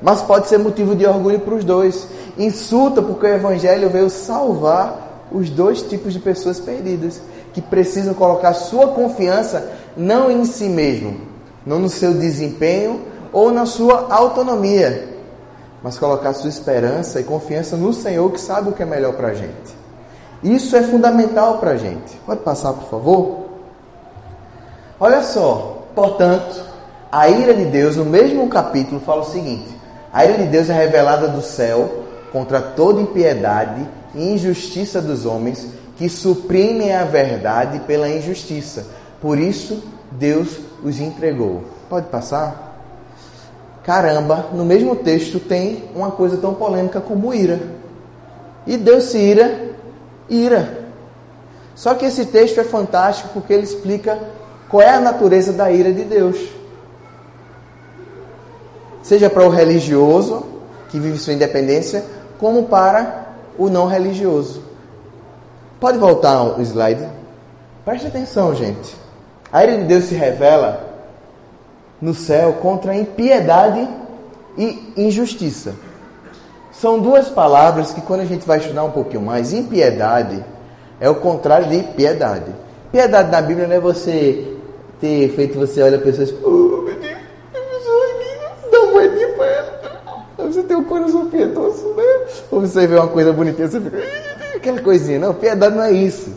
[0.03, 2.07] mas pode ser motivo de orgulho para os dois.
[2.37, 7.21] Insulta porque o evangelho veio salvar os dois tipos de pessoas perdidas,
[7.53, 11.17] que precisam colocar sua confiança não em si mesmo,
[11.65, 15.09] não no seu desempenho ou na sua autonomia,
[15.81, 19.29] mas colocar sua esperança e confiança no Senhor que sabe o que é melhor para
[19.29, 19.83] a gente.
[20.43, 22.15] Isso é fundamental para a gente.
[22.25, 23.43] Pode passar, por favor?
[24.99, 26.63] Olha só, portanto,
[27.11, 29.77] a ira de Deus, no mesmo capítulo, fala o seguinte:
[30.11, 32.02] a ira de Deus é revelada do céu
[32.33, 38.87] contra toda impiedade e injustiça dos homens que suprimem a verdade pela injustiça.
[39.21, 41.63] Por isso, Deus os entregou.
[41.87, 42.73] Pode passar?
[43.83, 47.59] Caramba, no mesmo texto tem uma coisa tão polêmica como ira.
[48.65, 49.69] E Deus se ira,
[50.27, 50.87] ira.
[51.75, 54.17] Só que esse texto é fantástico porque ele explica
[54.69, 56.37] qual é a natureza da ira de Deus.
[59.03, 60.45] Seja para o religioso,
[60.89, 62.05] que vive sua independência,
[62.39, 64.61] como para o não religioso.
[65.79, 67.07] Pode voltar o slide?
[67.83, 68.95] Preste atenção, gente.
[69.51, 70.93] A ira de Deus se revela
[72.01, 73.87] no céu contra a impiedade
[74.57, 75.75] e injustiça.
[76.71, 80.43] São duas palavras que, quando a gente vai estudar um pouquinho mais, impiedade
[80.99, 82.53] é o contrário de piedade.
[82.91, 84.57] Piedade na Bíblia não é você
[84.99, 87.17] ter feito, você olha a pessoa e diz, oh, meu Deus,
[88.71, 89.79] dá uma moedinha para ela.
[90.37, 92.03] Você tem um coração piedoso, né?
[92.51, 93.97] Ou você vê uma coisa bonitinha, você fica,
[94.55, 95.19] aquela coisinha.
[95.19, 96.33] Não, piedade não é isso.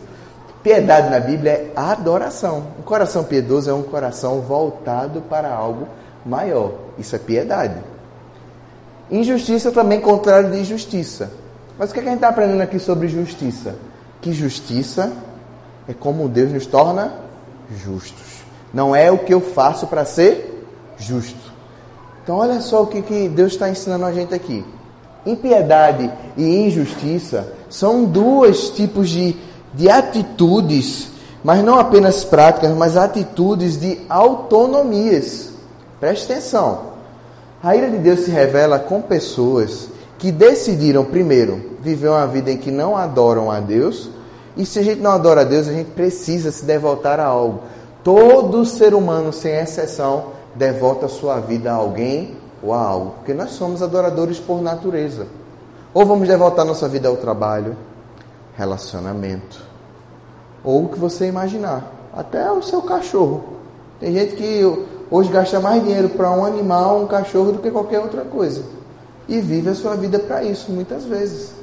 [0.62, 2.66] Piedade na Bíblia é adoração.
[2.78, 5.86] Um coração piedoso é um coração voltado para algo
[6.24, 6.72] maior.
[6.98, 7.76] Isso é piedade.
[9.10, 11.30] Injustiça também contrário de justiça.
[11.78, 13.76] Mas o que, é que a gente está aprendendo aqui sobre justiça?
[14.20, 15.12] Que justiça
[15.88, 17.14] é como Deus nos torna
[17.84, 18.42] justos.
[18.74, 20.66] Não é o que eu faço para ser
[20.98, 21.52] justo.
[22.24, 24.64] Então olha só o que, que Deus está ensinando a gente aqui.
[25.26, 29.36] Impiedade e injustiça são dois tipos de
[29.76, 31.08] de atitudes,
[31.44, 35.50] mas não apenas práticas, mas atitudes de autonomias.
[36.00, 36.96] Preste atenção.
[37.62, 42.56] A ira de Deus se revela com pessoas que decidiram, primeiro, viver uma vida em
[42.56, 44.08] que não adoram a Deus,
[44.56, 47.60] e se a gente não adora a Deus, a gente precisa se devotar a algo.
[48.02, 52.35] Todo ser humano, sem exceção, devota sua vida a alguém
[52.72, 55.26] algo, porque nós somos adoradores por natureza.
[55.92, 57.76] Ou vamos devotar nossa vida ao trabalho,
[58.56, 59.62] relacionamento,
[60.64, 63.44] ou o que você imaginar, até o seu cachorro.
[64.00, 68.00] Tem gente que hoje gasta mais dinheiro para um animal, um cachorro, do que qualquer
[68.00, 68.62] outra coisa.
[69.28, 71.54] E vive a sua vida para isso, muitas vezes.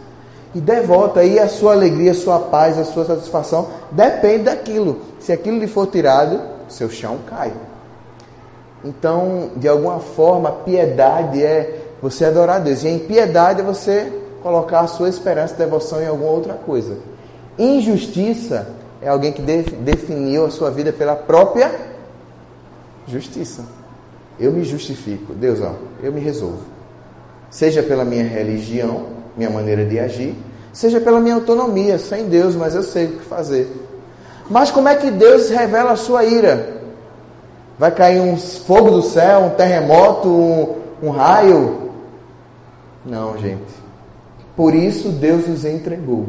[0.56, 5.00] E devota aí a sua alegria, a sua paz, a sua satisfação, depende daquilo.
[5.20, 7.54] Se aquilo lhe for tirado, seu chão cai.
[8.84, 12.84] Então, de alguma forma, piedade é você adorar a Deus.
[12.84, 16.98] E em piedade é você colocar a sua esperança e devoção em alguma outra coisa.
[17.58, 18.68] Injustiça
[19.02, 21.72] é alguém que de, definiu a sua vida pela própria
[23.08, 23.64] justiça.
[24.40, 25.34] Eu me justifico.
[25.34, 26.64] Deus, ó, eu me resolvo.
[27.50, 29.06] Seja pela minha religião,
[29.38, 30.36] minha maneira de agir,
[30.74, 33.72] seja pela minha autonomia, sem Deus, mas eu sei o que fazer.
[34.50, 36.83] Mas como é que Deus revela a sua ira?
[37.78, 41.92] Vai cair um fogo do céu, um terremoto, um, um raio?
[43.06, 43.74] Não, gente.
[44.56, 46.28] Por isso Deus os entregou.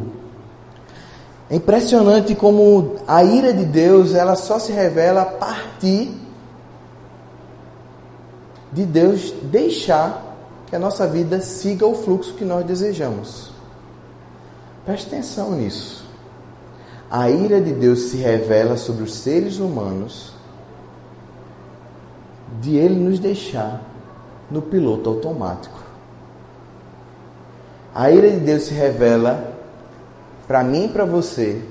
[1.51, 6.11] É impressionante como a ira de Deus ela só se revela a partir
[8.73, 13.53] de Deus deixar que a nossa vida siga o fluxo que nós desejamos.
[14.85, 16.05] Preste atenção nisso.
[17.11, 20.33] A ira de Deus se revela sobre os seres humanos
[22.61, 23.81] de Ele nos deixar
[24.51, 25.83] no piloto automático.
[27.95, 29.53] A ira de Deus se revela
[30.47, 31.63] para mim e para você,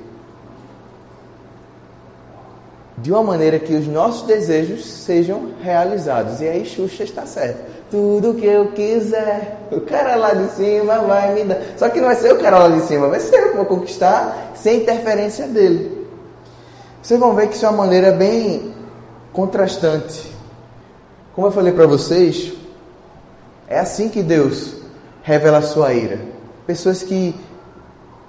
[2.97, 6.39] de uma maneira que os nossos desejos sejam realizados.
[6.41, 7.73] E aí Xuxa está certo.
[7.91, 11.61] Tudo que eu quiser, o cara lá de cima vai me dar.
[11.77, 13.65] Só que não vai ser o cara lá de cima, vai ser eu que vou
[13.65, 16.07] conquistar sem interferência dele.
[17.01, 18.73] Vocês vão ver que isso é uma maneira bem
[19.33, 20.32] contrastante.
[21.33, 22.53] Como eu falei para vocês,
[23.67, 24.75] é assim que Deus
[25.23, 26.19] revela a sua ira.
[26.67, 27.35] Pessoas que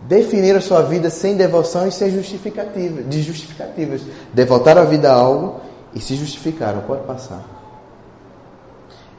[0.02, 4.02] definiram a sua vida sem devoção e sem justificativa, de justificativas.
[4.32, 5.60] Devotaram a vida a algo
[5.94, 6.80] e se justificaram.
[6.82, 7.44] Pode passar.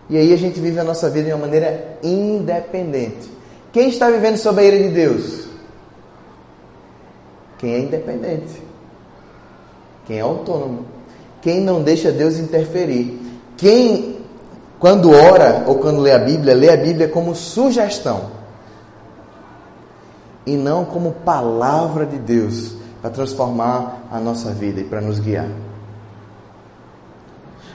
[0.09, 3.29] E aí a gente vive a nossa vida de uma maneira independente.
[3.71, 5.47] Quem está vivendo sob a ira de Deus?
[7.57, 8.61] Quem é independente.
[10.05, 10.85] Quem é autônomo.
[11.41, 13.24] Quem não deixa Deus interferir.
[13.57, 14.17] Quem,
[14.79, 18.31] quando ora ou quando lê a Bíblia, lê a Bíblia como sugestão
[20.45, 25.47] e não como palavra de Deus para transformar a nossa vida e para nos guiar.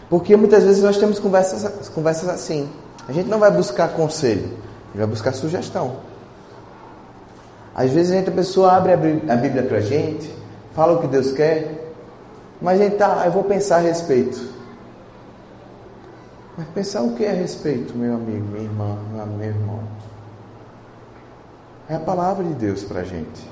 [0.09, 2.69] Porque muitas vezes nós temos conversas, conversas assim.
[3.09, 5.97] A gente não vai buscar conselho, a gente vai buscar sugestão.
[7.75, 10.33] Às vezes a, gente, a pessoa abre a Bíblia para a gente,
[10.75, 11.93] fala o que Deus quer,
[12.61, 14.60] mas a gente tá, eu vou pensar a respeito.
[16.61, 18.99] Mas pensar o que é respeito, meu amigo, minha irmã,
[19.39, 19.81] meu irmão?
[21.89, 23.49] É a palavra de Deus para a gente.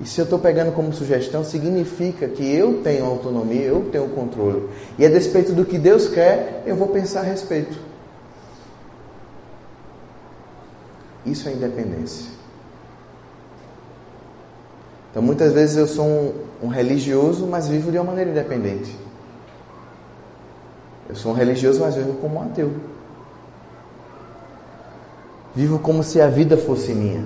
[0.00, 4.70] E se eu estou pegando como sugestão, significa que eu tenho autonomia, eu tenho controle.
[4.98, 7.78] E a despeito do que Deus quer, eu vou pensar a respeito.
[11.26, 12.30] Isso é independência.
[15.10, 16.32] Então muitas vezes eu sou um,
[16.62, 19.03] um religioso, mas vivo de uma maneira independente.
[21.08, 22.72] Eu sou um religioso, mas vivo como um ateu.
[25.54, 27.24] Vivo como se a vida fosse minha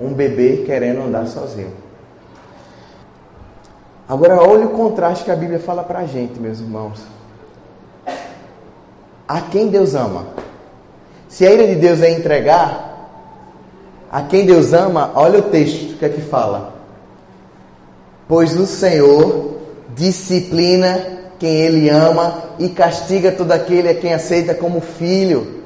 [0.00, 1.72] um bebê querendo andar sozinho.
[4.08, 7.02] Agora, olha o contraste que a Bíblia fala para a gente, meus irmãos.
[9.26, 10.26] a quem Deus ama.
[11.28, 13.10] Se a ira de Deus é entregar,
[14.10, 16.72] a quem Deus ama, olha o texto, que é que fala?
[18.26, 19.58] Pois o Senhor
[19.94, 25.58] disciplina quem Ele ama e castiga todo aquele a quem aceita como filho.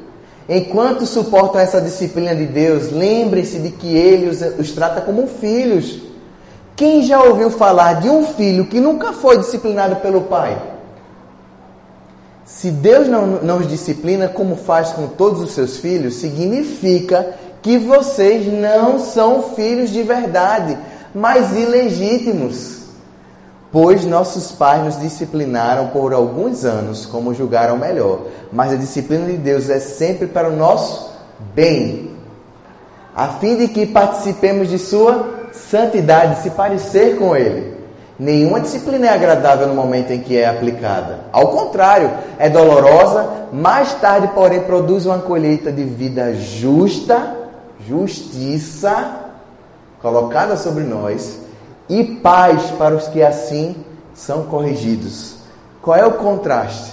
[0.48, 6.00] Enquanto suportam essa disciplina de Deus, lembrem-se de que Ele os, os trata como filhos.
[6.76, 10.60] Quem já ouviu falar de um filho que nunca foi disciplinado pelo pai?
[12.44, 17.78] Se Deus não, não os disciplina como faz com todos os seus filhos, significa que
[17.78, 20.76] vocês não são filhos de verdade,
[21.14, 22.81] mas ilegítimos.
[23.72, 28.26] Pois nossos pais nos disciplinaram por alguns anos, como julgaram melhor.
[28.52, 31.10] Mas a disciplina de Deus é sempre para o nosso
[31.54, 32.10] bem,
[33.16, 37.72] a fim de que participemos de Sua santidade, se parecer com Ele.
[38.18, 41.20] Nenhuma disciplina é agradável no momento em que é aplicada.
[41.32, 47.36] Ao contrário, é dolorosa, mais tarde, porém, produz uma colheita de vida justa,
[47.88, 49.16] justiça,
[50.02, 51.41] colocada sobre nós
[51.92, 53.76] e paz para os que assim
[54.14, 55.34] são corrigidos.
[55.82, 56.90] Qual é o contraste?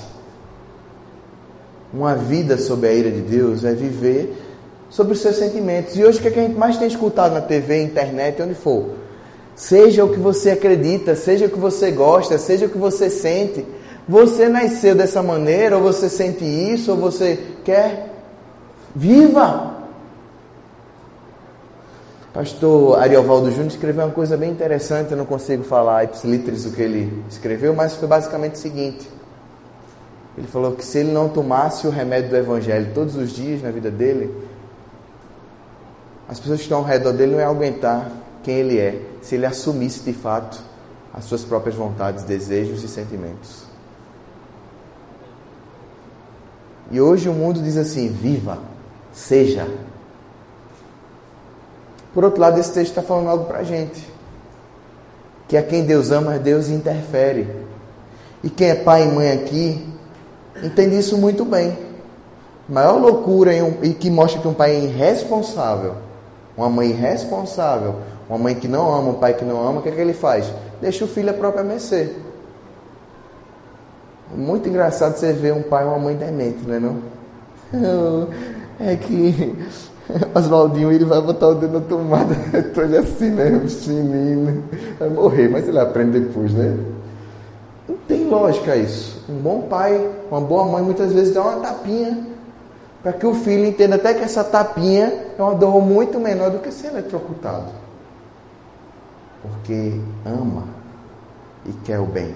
[1.93, 4.35] Uma vida sob a ira de Deus é viver
[4.89, 5.95] sobre os seus sentimentos.
[5.95, 8.55] E hoje o que, é que a gente mais tem escutado na TV, internet, onde
[8.55, 8.89] for?
[9.55, 13.65] Seja o que você acredita, seja o que você gosta, seja o que você sente.
[14.07, 18.15] Você nasceu dessa maneira, ou você sente isso, ou você quer.
[18.93, 19.78] Viva!
[22.33, 26.81] Pastor Ariovaldo Júnior escreveu uma coisa bem interessante, eu não consigo falar ipsiliteris o que
[26.81, 29.09] ele escreveu, mas foi basicamente o seguinte.
[30.37, 33.71] Ele falou que se ele não tomasse o remédio do Evangelho todos os dias na
[33.71, 34.31] vida dele,
[36.27, 38.11] as pessoas que estão ao redor dele não iam aguentar
[38.43, 40.59] quem ele é, se ele assumisse de fato
[41.11, 43.63] as suas próprias vontades, desejos e sentimentos.
[46.91, 48.59] E hoje o mundo diz assim: viva,
[49.11, 49.67] seja,
[52.13, 54.07] por outro lado, esse texto está falando algo para a gente.
[55.47, 57.47] Que a quem Deus ama, Deus interfere.
[58.43, 59.85] E quem é pai e mãe aqui,
[60.63, 61.77] entende isso muito bem.
[62.67, 65.95] maior loucura um, e que mostra que um pai é irresponsável,
[66.55, 67.95] uma mãe irresponsável,
[68.29, 70.13] uma mãe que não ama, um pai que não ama, o que, é que ele
[70.13, 70.51] faz?
[70.79, 72.15] Deixa o filho a própria mercê.
[74.33, 78.27] Muito engraçado você ver um pai e uma mãe demente, não é não?
[78.81, 79.57] É que
[80.33, 82.35] Oswaldinho, ele vai botar o dedo na tomada.
[82.57, 83.49] Estou ele assim, né?
[83.87, 84.63] Menino.
[84.99, 86.77] Vai morrer, mas ele aprende depois, né?
[87.87, 89.23] Não tem lógica isso.
[89.29, 92.27] Um bom pai, uma boa mãe, muitas vezes dá uma tapinha
[93.01, 96.59] para que o filho entenda até que essa tapinha é uma dor muito menor do
[96.59, 97.71] que ser eletrocutado.
[99.41, 100.65] Porque ama
[101.65, 102.35] e quer o bem.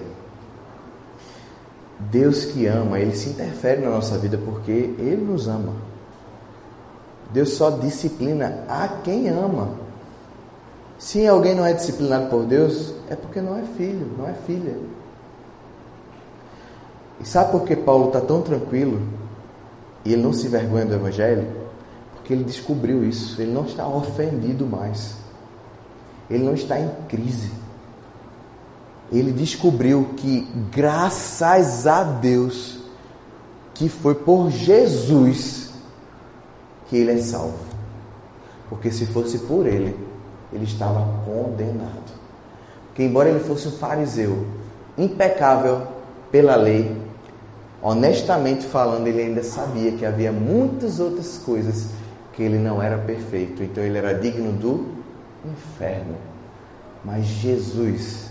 [2.10, 5.83] Deus que ama, ele se interfere na nossa vida porque ele nos ama.
[7.32, 9.70] Deus só disciplina a quem ama.
[10.98, 14.76] Se alguém não é disciplinado por Deus, é porque não é filho, não é filha.
[17.20, 19.02] E sabe por que Paulo está tão tranquilo
[20.04, 21.46] e ele não se envergonha do Evangelho?
[22.14, 23.40] Porque ele descobriu isso.
[23.40, 25.16] Ele não está ofendido mais.
[26.28, 27.50] Ele não está em crise.
[29.12, 32.78] Ele descobriu que, graças a Deus,
[33.74, 35.63] que foi por Jesus
[36.88, 37.58] que ele é salvo.
[38.68, 39.96] Porque se fosse por ele,
[40.52, 42.12] ele estava condenado.
[42.86, 44.46] Porque, embora ele fosse um fariseu
[44.96, 45.82] impecável
[46.30, 46.96] pela lei,
[47.82, 51.90] honestamente falando, ele ainda sabia que havia muitas outras coisas
[52.32, 53.62] que ele não era perfeito.
[53.62, 54.86] Então, ele era digno do
[55.44, 56.16] inferno.
[57.04, 58.30] Mas Jesus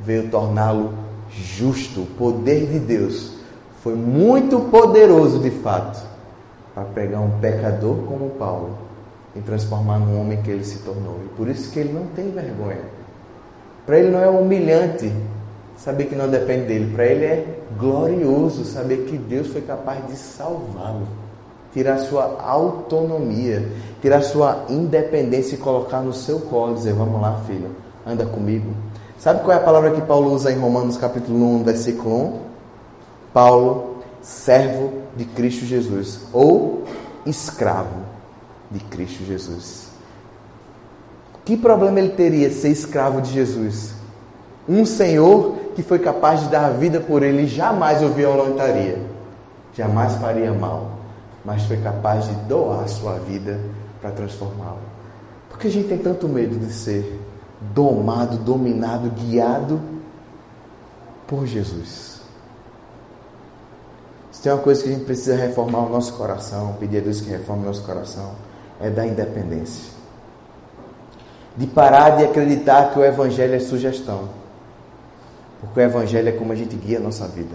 [0.00, 0.94] veio torná-lo
[1.30, 2.02] justo.
[2.02, 3.32] O poder de Deus
[3.82, 6.15] foi muito poderoso de fato
[6.76, 8.76] para pegar um pecador como Paulo
[9.34, 11.18] e transformar num homem que ele se tornou.
[11.24, 12.82] E por isso que ele não tem vergonha.
[13.86, 15.10] Para ele não é humilhante
[15.78, 16.92] saber que não depende dele.
[16.94, 21.08] Para ele é glorioso saber que Deus foi capaz de salvá-lo,
[21.72, 23.66] tirar sua autonomia,
[24.02, 27.70] tirar sua independência e colocar no seu colo, dizer: "Vamos lá, filho,
[28.06, 28.74] anda comigo".
[29.18, 32.40] Sabe qual é a palavra que Paulo usa em Romanos capítulo 1, versículo 1?
[33.32, 33.95] Paulo,
[34.26, 36.82] servo de Cristo Jesus ou
[37.24, 38.02] escravo
[38.68, 39.86] de Cristo Jesus.
[41.44, 43.94] Que problema ele teria ser escravo de Jesus?
[44.68, 48.98] Um Senhor que foi capaz de dar a vida por ele jamais o violentaria,
[49.72, 50.98] jamais faria mal,
[51.44, 53.60] mas foi capaz de doar a sua vida
[54.00, 54.80] para transformá-lo.
[55.48, 57.20] Por que a gente tem tanto medo de ser
[57.72, 59.80] domado, dominado, guiado
[61.28, 62.15] por Jesus?
[64.36, 67.22] Se tem uma coisa que a gente precisa reformar o nosso coração, pedir a Deus
[67.22, 68.34] que reforme o nosso coração,
[68.78, 69.90] é da independência.
[71.56, 74.28] De parar de acreditar que o Evangelho é sugestão.
[75.58, 77.54] Porque o Evangelho é como a gente guia a nossa vida.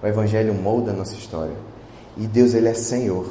[0.00, 1.56] O Evangelho molda a nossa história.
[2.16, 3.28] E Deus, Ele é Senhor.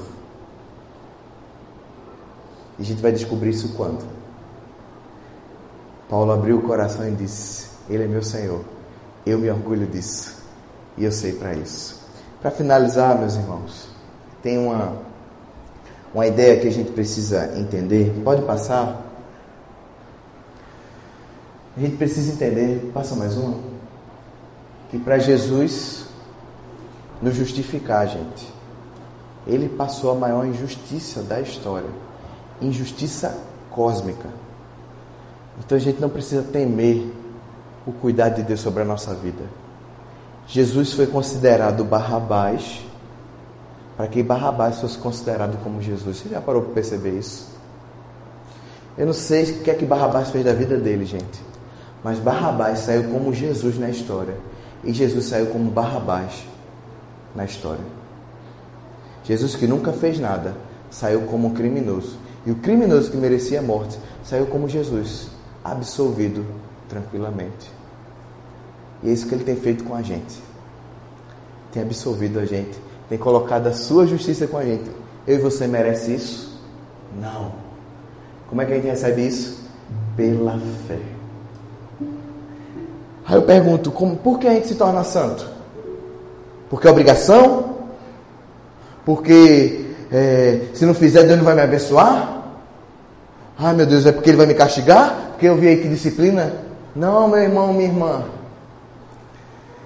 [2.77, 4.05] E a gente vai descobrir isso quando?
[6.09, 8.65] Paulo abriu o coração e disse: Ele é meu Senhor.
[9.25, 10.43] Eu me orgulho disso.
[10.97, 12.03] E eu sei para isso.
[12.41, 13.89] Para finalizar, meus irmãos,
[14.41, 14.93] tem uma,
[16.13, 18.21] uma ideia que a gente precisa entender.
[18.23, 19.01] Pode passar?
[21.75, 23.57] A gente precisa entender, passa mais uma,
[24.89, 26.05] que para Jesus
[27.21, 28.53] nos justificar, gente,
[29.45, 31.89] ele passou a maior injustiça da história
[32.61, 33.37] injustiça
[33.69, 34.29] cósmica.
[35.59, 37.11] Então a gente não precisa temer
[37.85, 39.43] o cuidado de Deus sobre a nossa vida.
[40.47, 42.81] Jesus foi considerado Barrabás
[43.97, 46.17] para que Barrabás fosse considerado como Jesus.
[46.17, 47.55] Você já parou para perceber isso?
[48.97, 51.41] Eu não sei o que é que Barrabás fez da vida dele, gente.
[52.03, 54.35] Mas Barrabás saiu como Jesus na história.
[54.83, 56.45] E Jesus saiu como Barrabás
[57.35, 57.83] na história.
[59.23, 60.55] Jesus que nunca fez nada,
[60.91, 62.17] saiu como criminoso.
[62.45, 65.29] E o criminoso que merecia a morte saiu como Jesus,
[65.63, 66.45] absolvido
[66.87, 67.74] tranquilamente.
[69.05, 70.41] E é isso que ele tem feito com a gente.
[71.71, 72.77] Tem absolvido a gente,
[73.07, 74.89] tem colocado a sua justiça com a gente.
[75.27, 76.59] Eu e você merece isso?
[77.21, 77.51] Não.
[78.49, 79.63] Como é que a gente recebe isso?
[80.17, 80.97] Pela fé.
[83.27, 85.47] Aí eu pergunto, como, por que a gente se torna santo?
[86.69, 87.75] Porque é obrigação?
[89.05, 92.43] Porque é, se não fizer, Deus não vai me abençoar?
[93.57, 95.29] Ai meu Deus, é porque ele vai me castigar?
[95.31, 96.53] Porque eu vi aí que disciplina?
[96.95, 98.23] Não, meu irmão, minha irmã.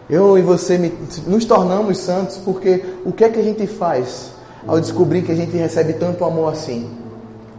[0.10, 0.92] Eu e você
[1.28, 4.32] nos tornamos santos porque o que é que a gente faz
[4.66, 6.90] ao descobrir que a gente recebe tanto amor assim?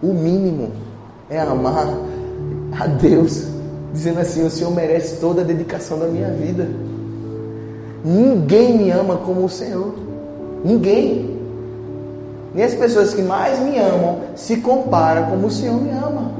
[0.02, 0.72] O mínimo
[1.28, 1.86] é amar
[2.76, 3.46] a Deus,
[3.92, 6.68] dizendo assim: o Senhor merece toda a dedicação da minha vida.
[8.04, 9.94] Ninguém me ama como o Senhor.
[10.64, 11.38] Ninguém.
[12.52, 16.32] Nem as pessoas que mais me amam se comparam como o Senhor me ama.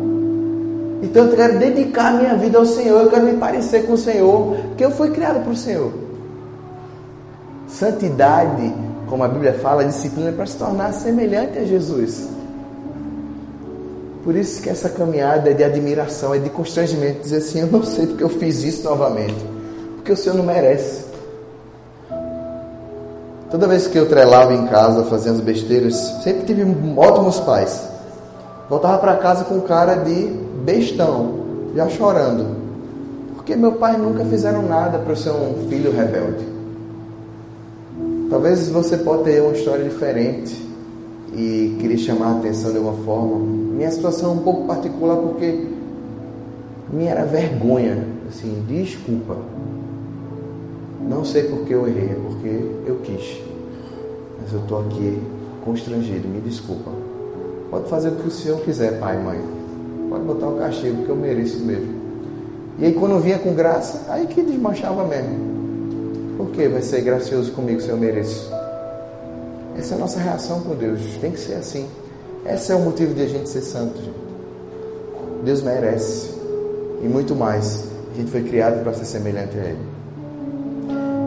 [1.02, 4.56] Então eu quero dedicar minha vida ao Senhor, eu quero me parecer com o Senhor,
[4.68, 5.92] porque eu fui criado para o Senhor.
[7.66, 8.74] Santidade,
[9.06, 12.28] como a Bíblia fala, disciplina é para se tornar semelhante a Jesus.
[14.22, 17.82] Por isso que essa caminhada é de admiração, é de constrangimento, dizer assim, eu não
[17.82, 19.42] sei porque eu fiz isso novamente,
[19.96, 21.04] porque o Senhor não merece.
[23.50, 26.64] Toda vez que eu trelava em casa, fazendo as besteiras, sempre tive
[26.96, 27.82] ótimos pais.
[28.70, 30.28] Voltava para casa com cara de
[30.64, 31.40] bestão,
[31.74, 32.56] já chorando.
[33.34, 36.46] Porque meu pai nunca fizeram nada para eu ser um filho rebelde.
[38.30, 40.56] Talvez você possa ter uma história diferente
[41.34, 43.40] e queria chamar a atenção de alguma forma.
[43.40, 45.66] Minha situação é um pouco particular porque
[46.92, 48.06] minha era vergonha.
[48.28, 49.36] Assim, desculpa.
[51.08, 53.40] Não sei porque eu errei, é porque eu quis.
[54.40, 55.20] Mas eu estou aqui
[55.64, 57.09] constrangido, me desculpa.
[57.70, 59.40] Pode fazer o que o Senhor quiser, pai e mãe.
[60.08, 62.00] Pode botar o castigo, que eu mereço mesmo.
[62.78, 65.50] E aí quando vinha com graça, aí que desmanchava mesmo.
[66.36, 68.50] Por que vai ser gracioso comigo se eu mereço?
[69.78, 71.00] Essa é a nossa reação com Deus.
[71.20, 71.86] Tem que ser assim.
[72.46, 73.98] Esse é o motivo de a gente ser santo.
[73.98, 74.14] Gente.
[75.44, 76.30] Deus merece.
[77.02, 77.84] E muito mais.
[78.12, 79.78] A gente foi criado para ser semelhante a Ele.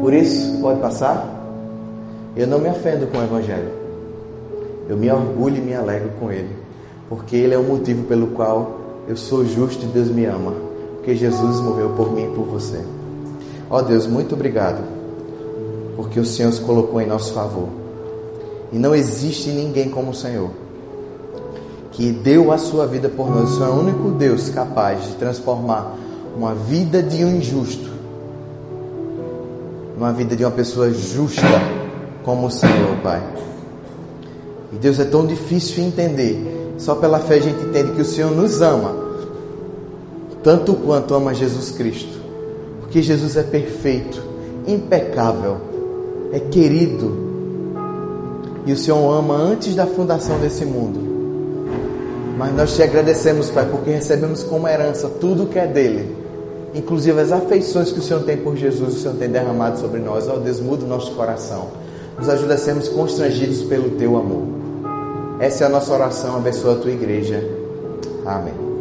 [0.02, 1.26] Por isso, pode passar?
[2.36, 3.83] Eu não me ofendo com o Evangelho.
[4.88, 6.50] Eu me orgulho e me alegro com ele.
[7.10, 10.54] Porque ele é o motivo pelo qual eu sou justo e Deus me ama.
[10.96, 12.84] Porque Jesus morreu por mim e por você.
[13.70, 14.84] Ó oh Deus, muito obrigado.
[15.96, 17.70] Porque o Senhor se colocou em nosso favor.
[18.72, 20.50] E não existe ninguém como o Senhor.
[21.92, 23.52] Que deu a sua vida por nós.
[23.52, 25.96] O Senhor é o único Deus capaz de transformar
[26.36, 27.94] uma vida de um injusto
[30.04, 31.42] numa vida de uma pessoa justa
[32.24, 33.22] como o Senhor, Pai.
[34.74, 36.76] E Deus é tão difícil entender.
[36.78, 38.94] Só pela fé a gente entende que o Senhor nos ama,
[40.44, 42.20] tanto quanto ama Jesus Cristo.
[42.82, 44.22] Porque Jesus é perfeito,
[44.68, 45.58] impecável,
[46.32, 47.32] é querido.
[48.66, 51.00] E o Senhor ama antes da fundação desse mundo.
[52.38, 56.24] Mas nós te agradecemos, Pai, porque recebemos como herança tudo que é dele
[56.74, 60.28] inclusive as afeições que o Senhor tem por Jesus, o Senhor tem derramado sobre nós.
[60.28, 61.68] Ó Deus, muda o nosso coração.
[62.18, 64.63] Nos ajuda a sermos constrangidos pelo teu amor.
[65.44, 66.38] Essa é a nossa oração.
[66.38, 67.44] Abençoa a tua igreja.
[68.26, 68.73] Amém.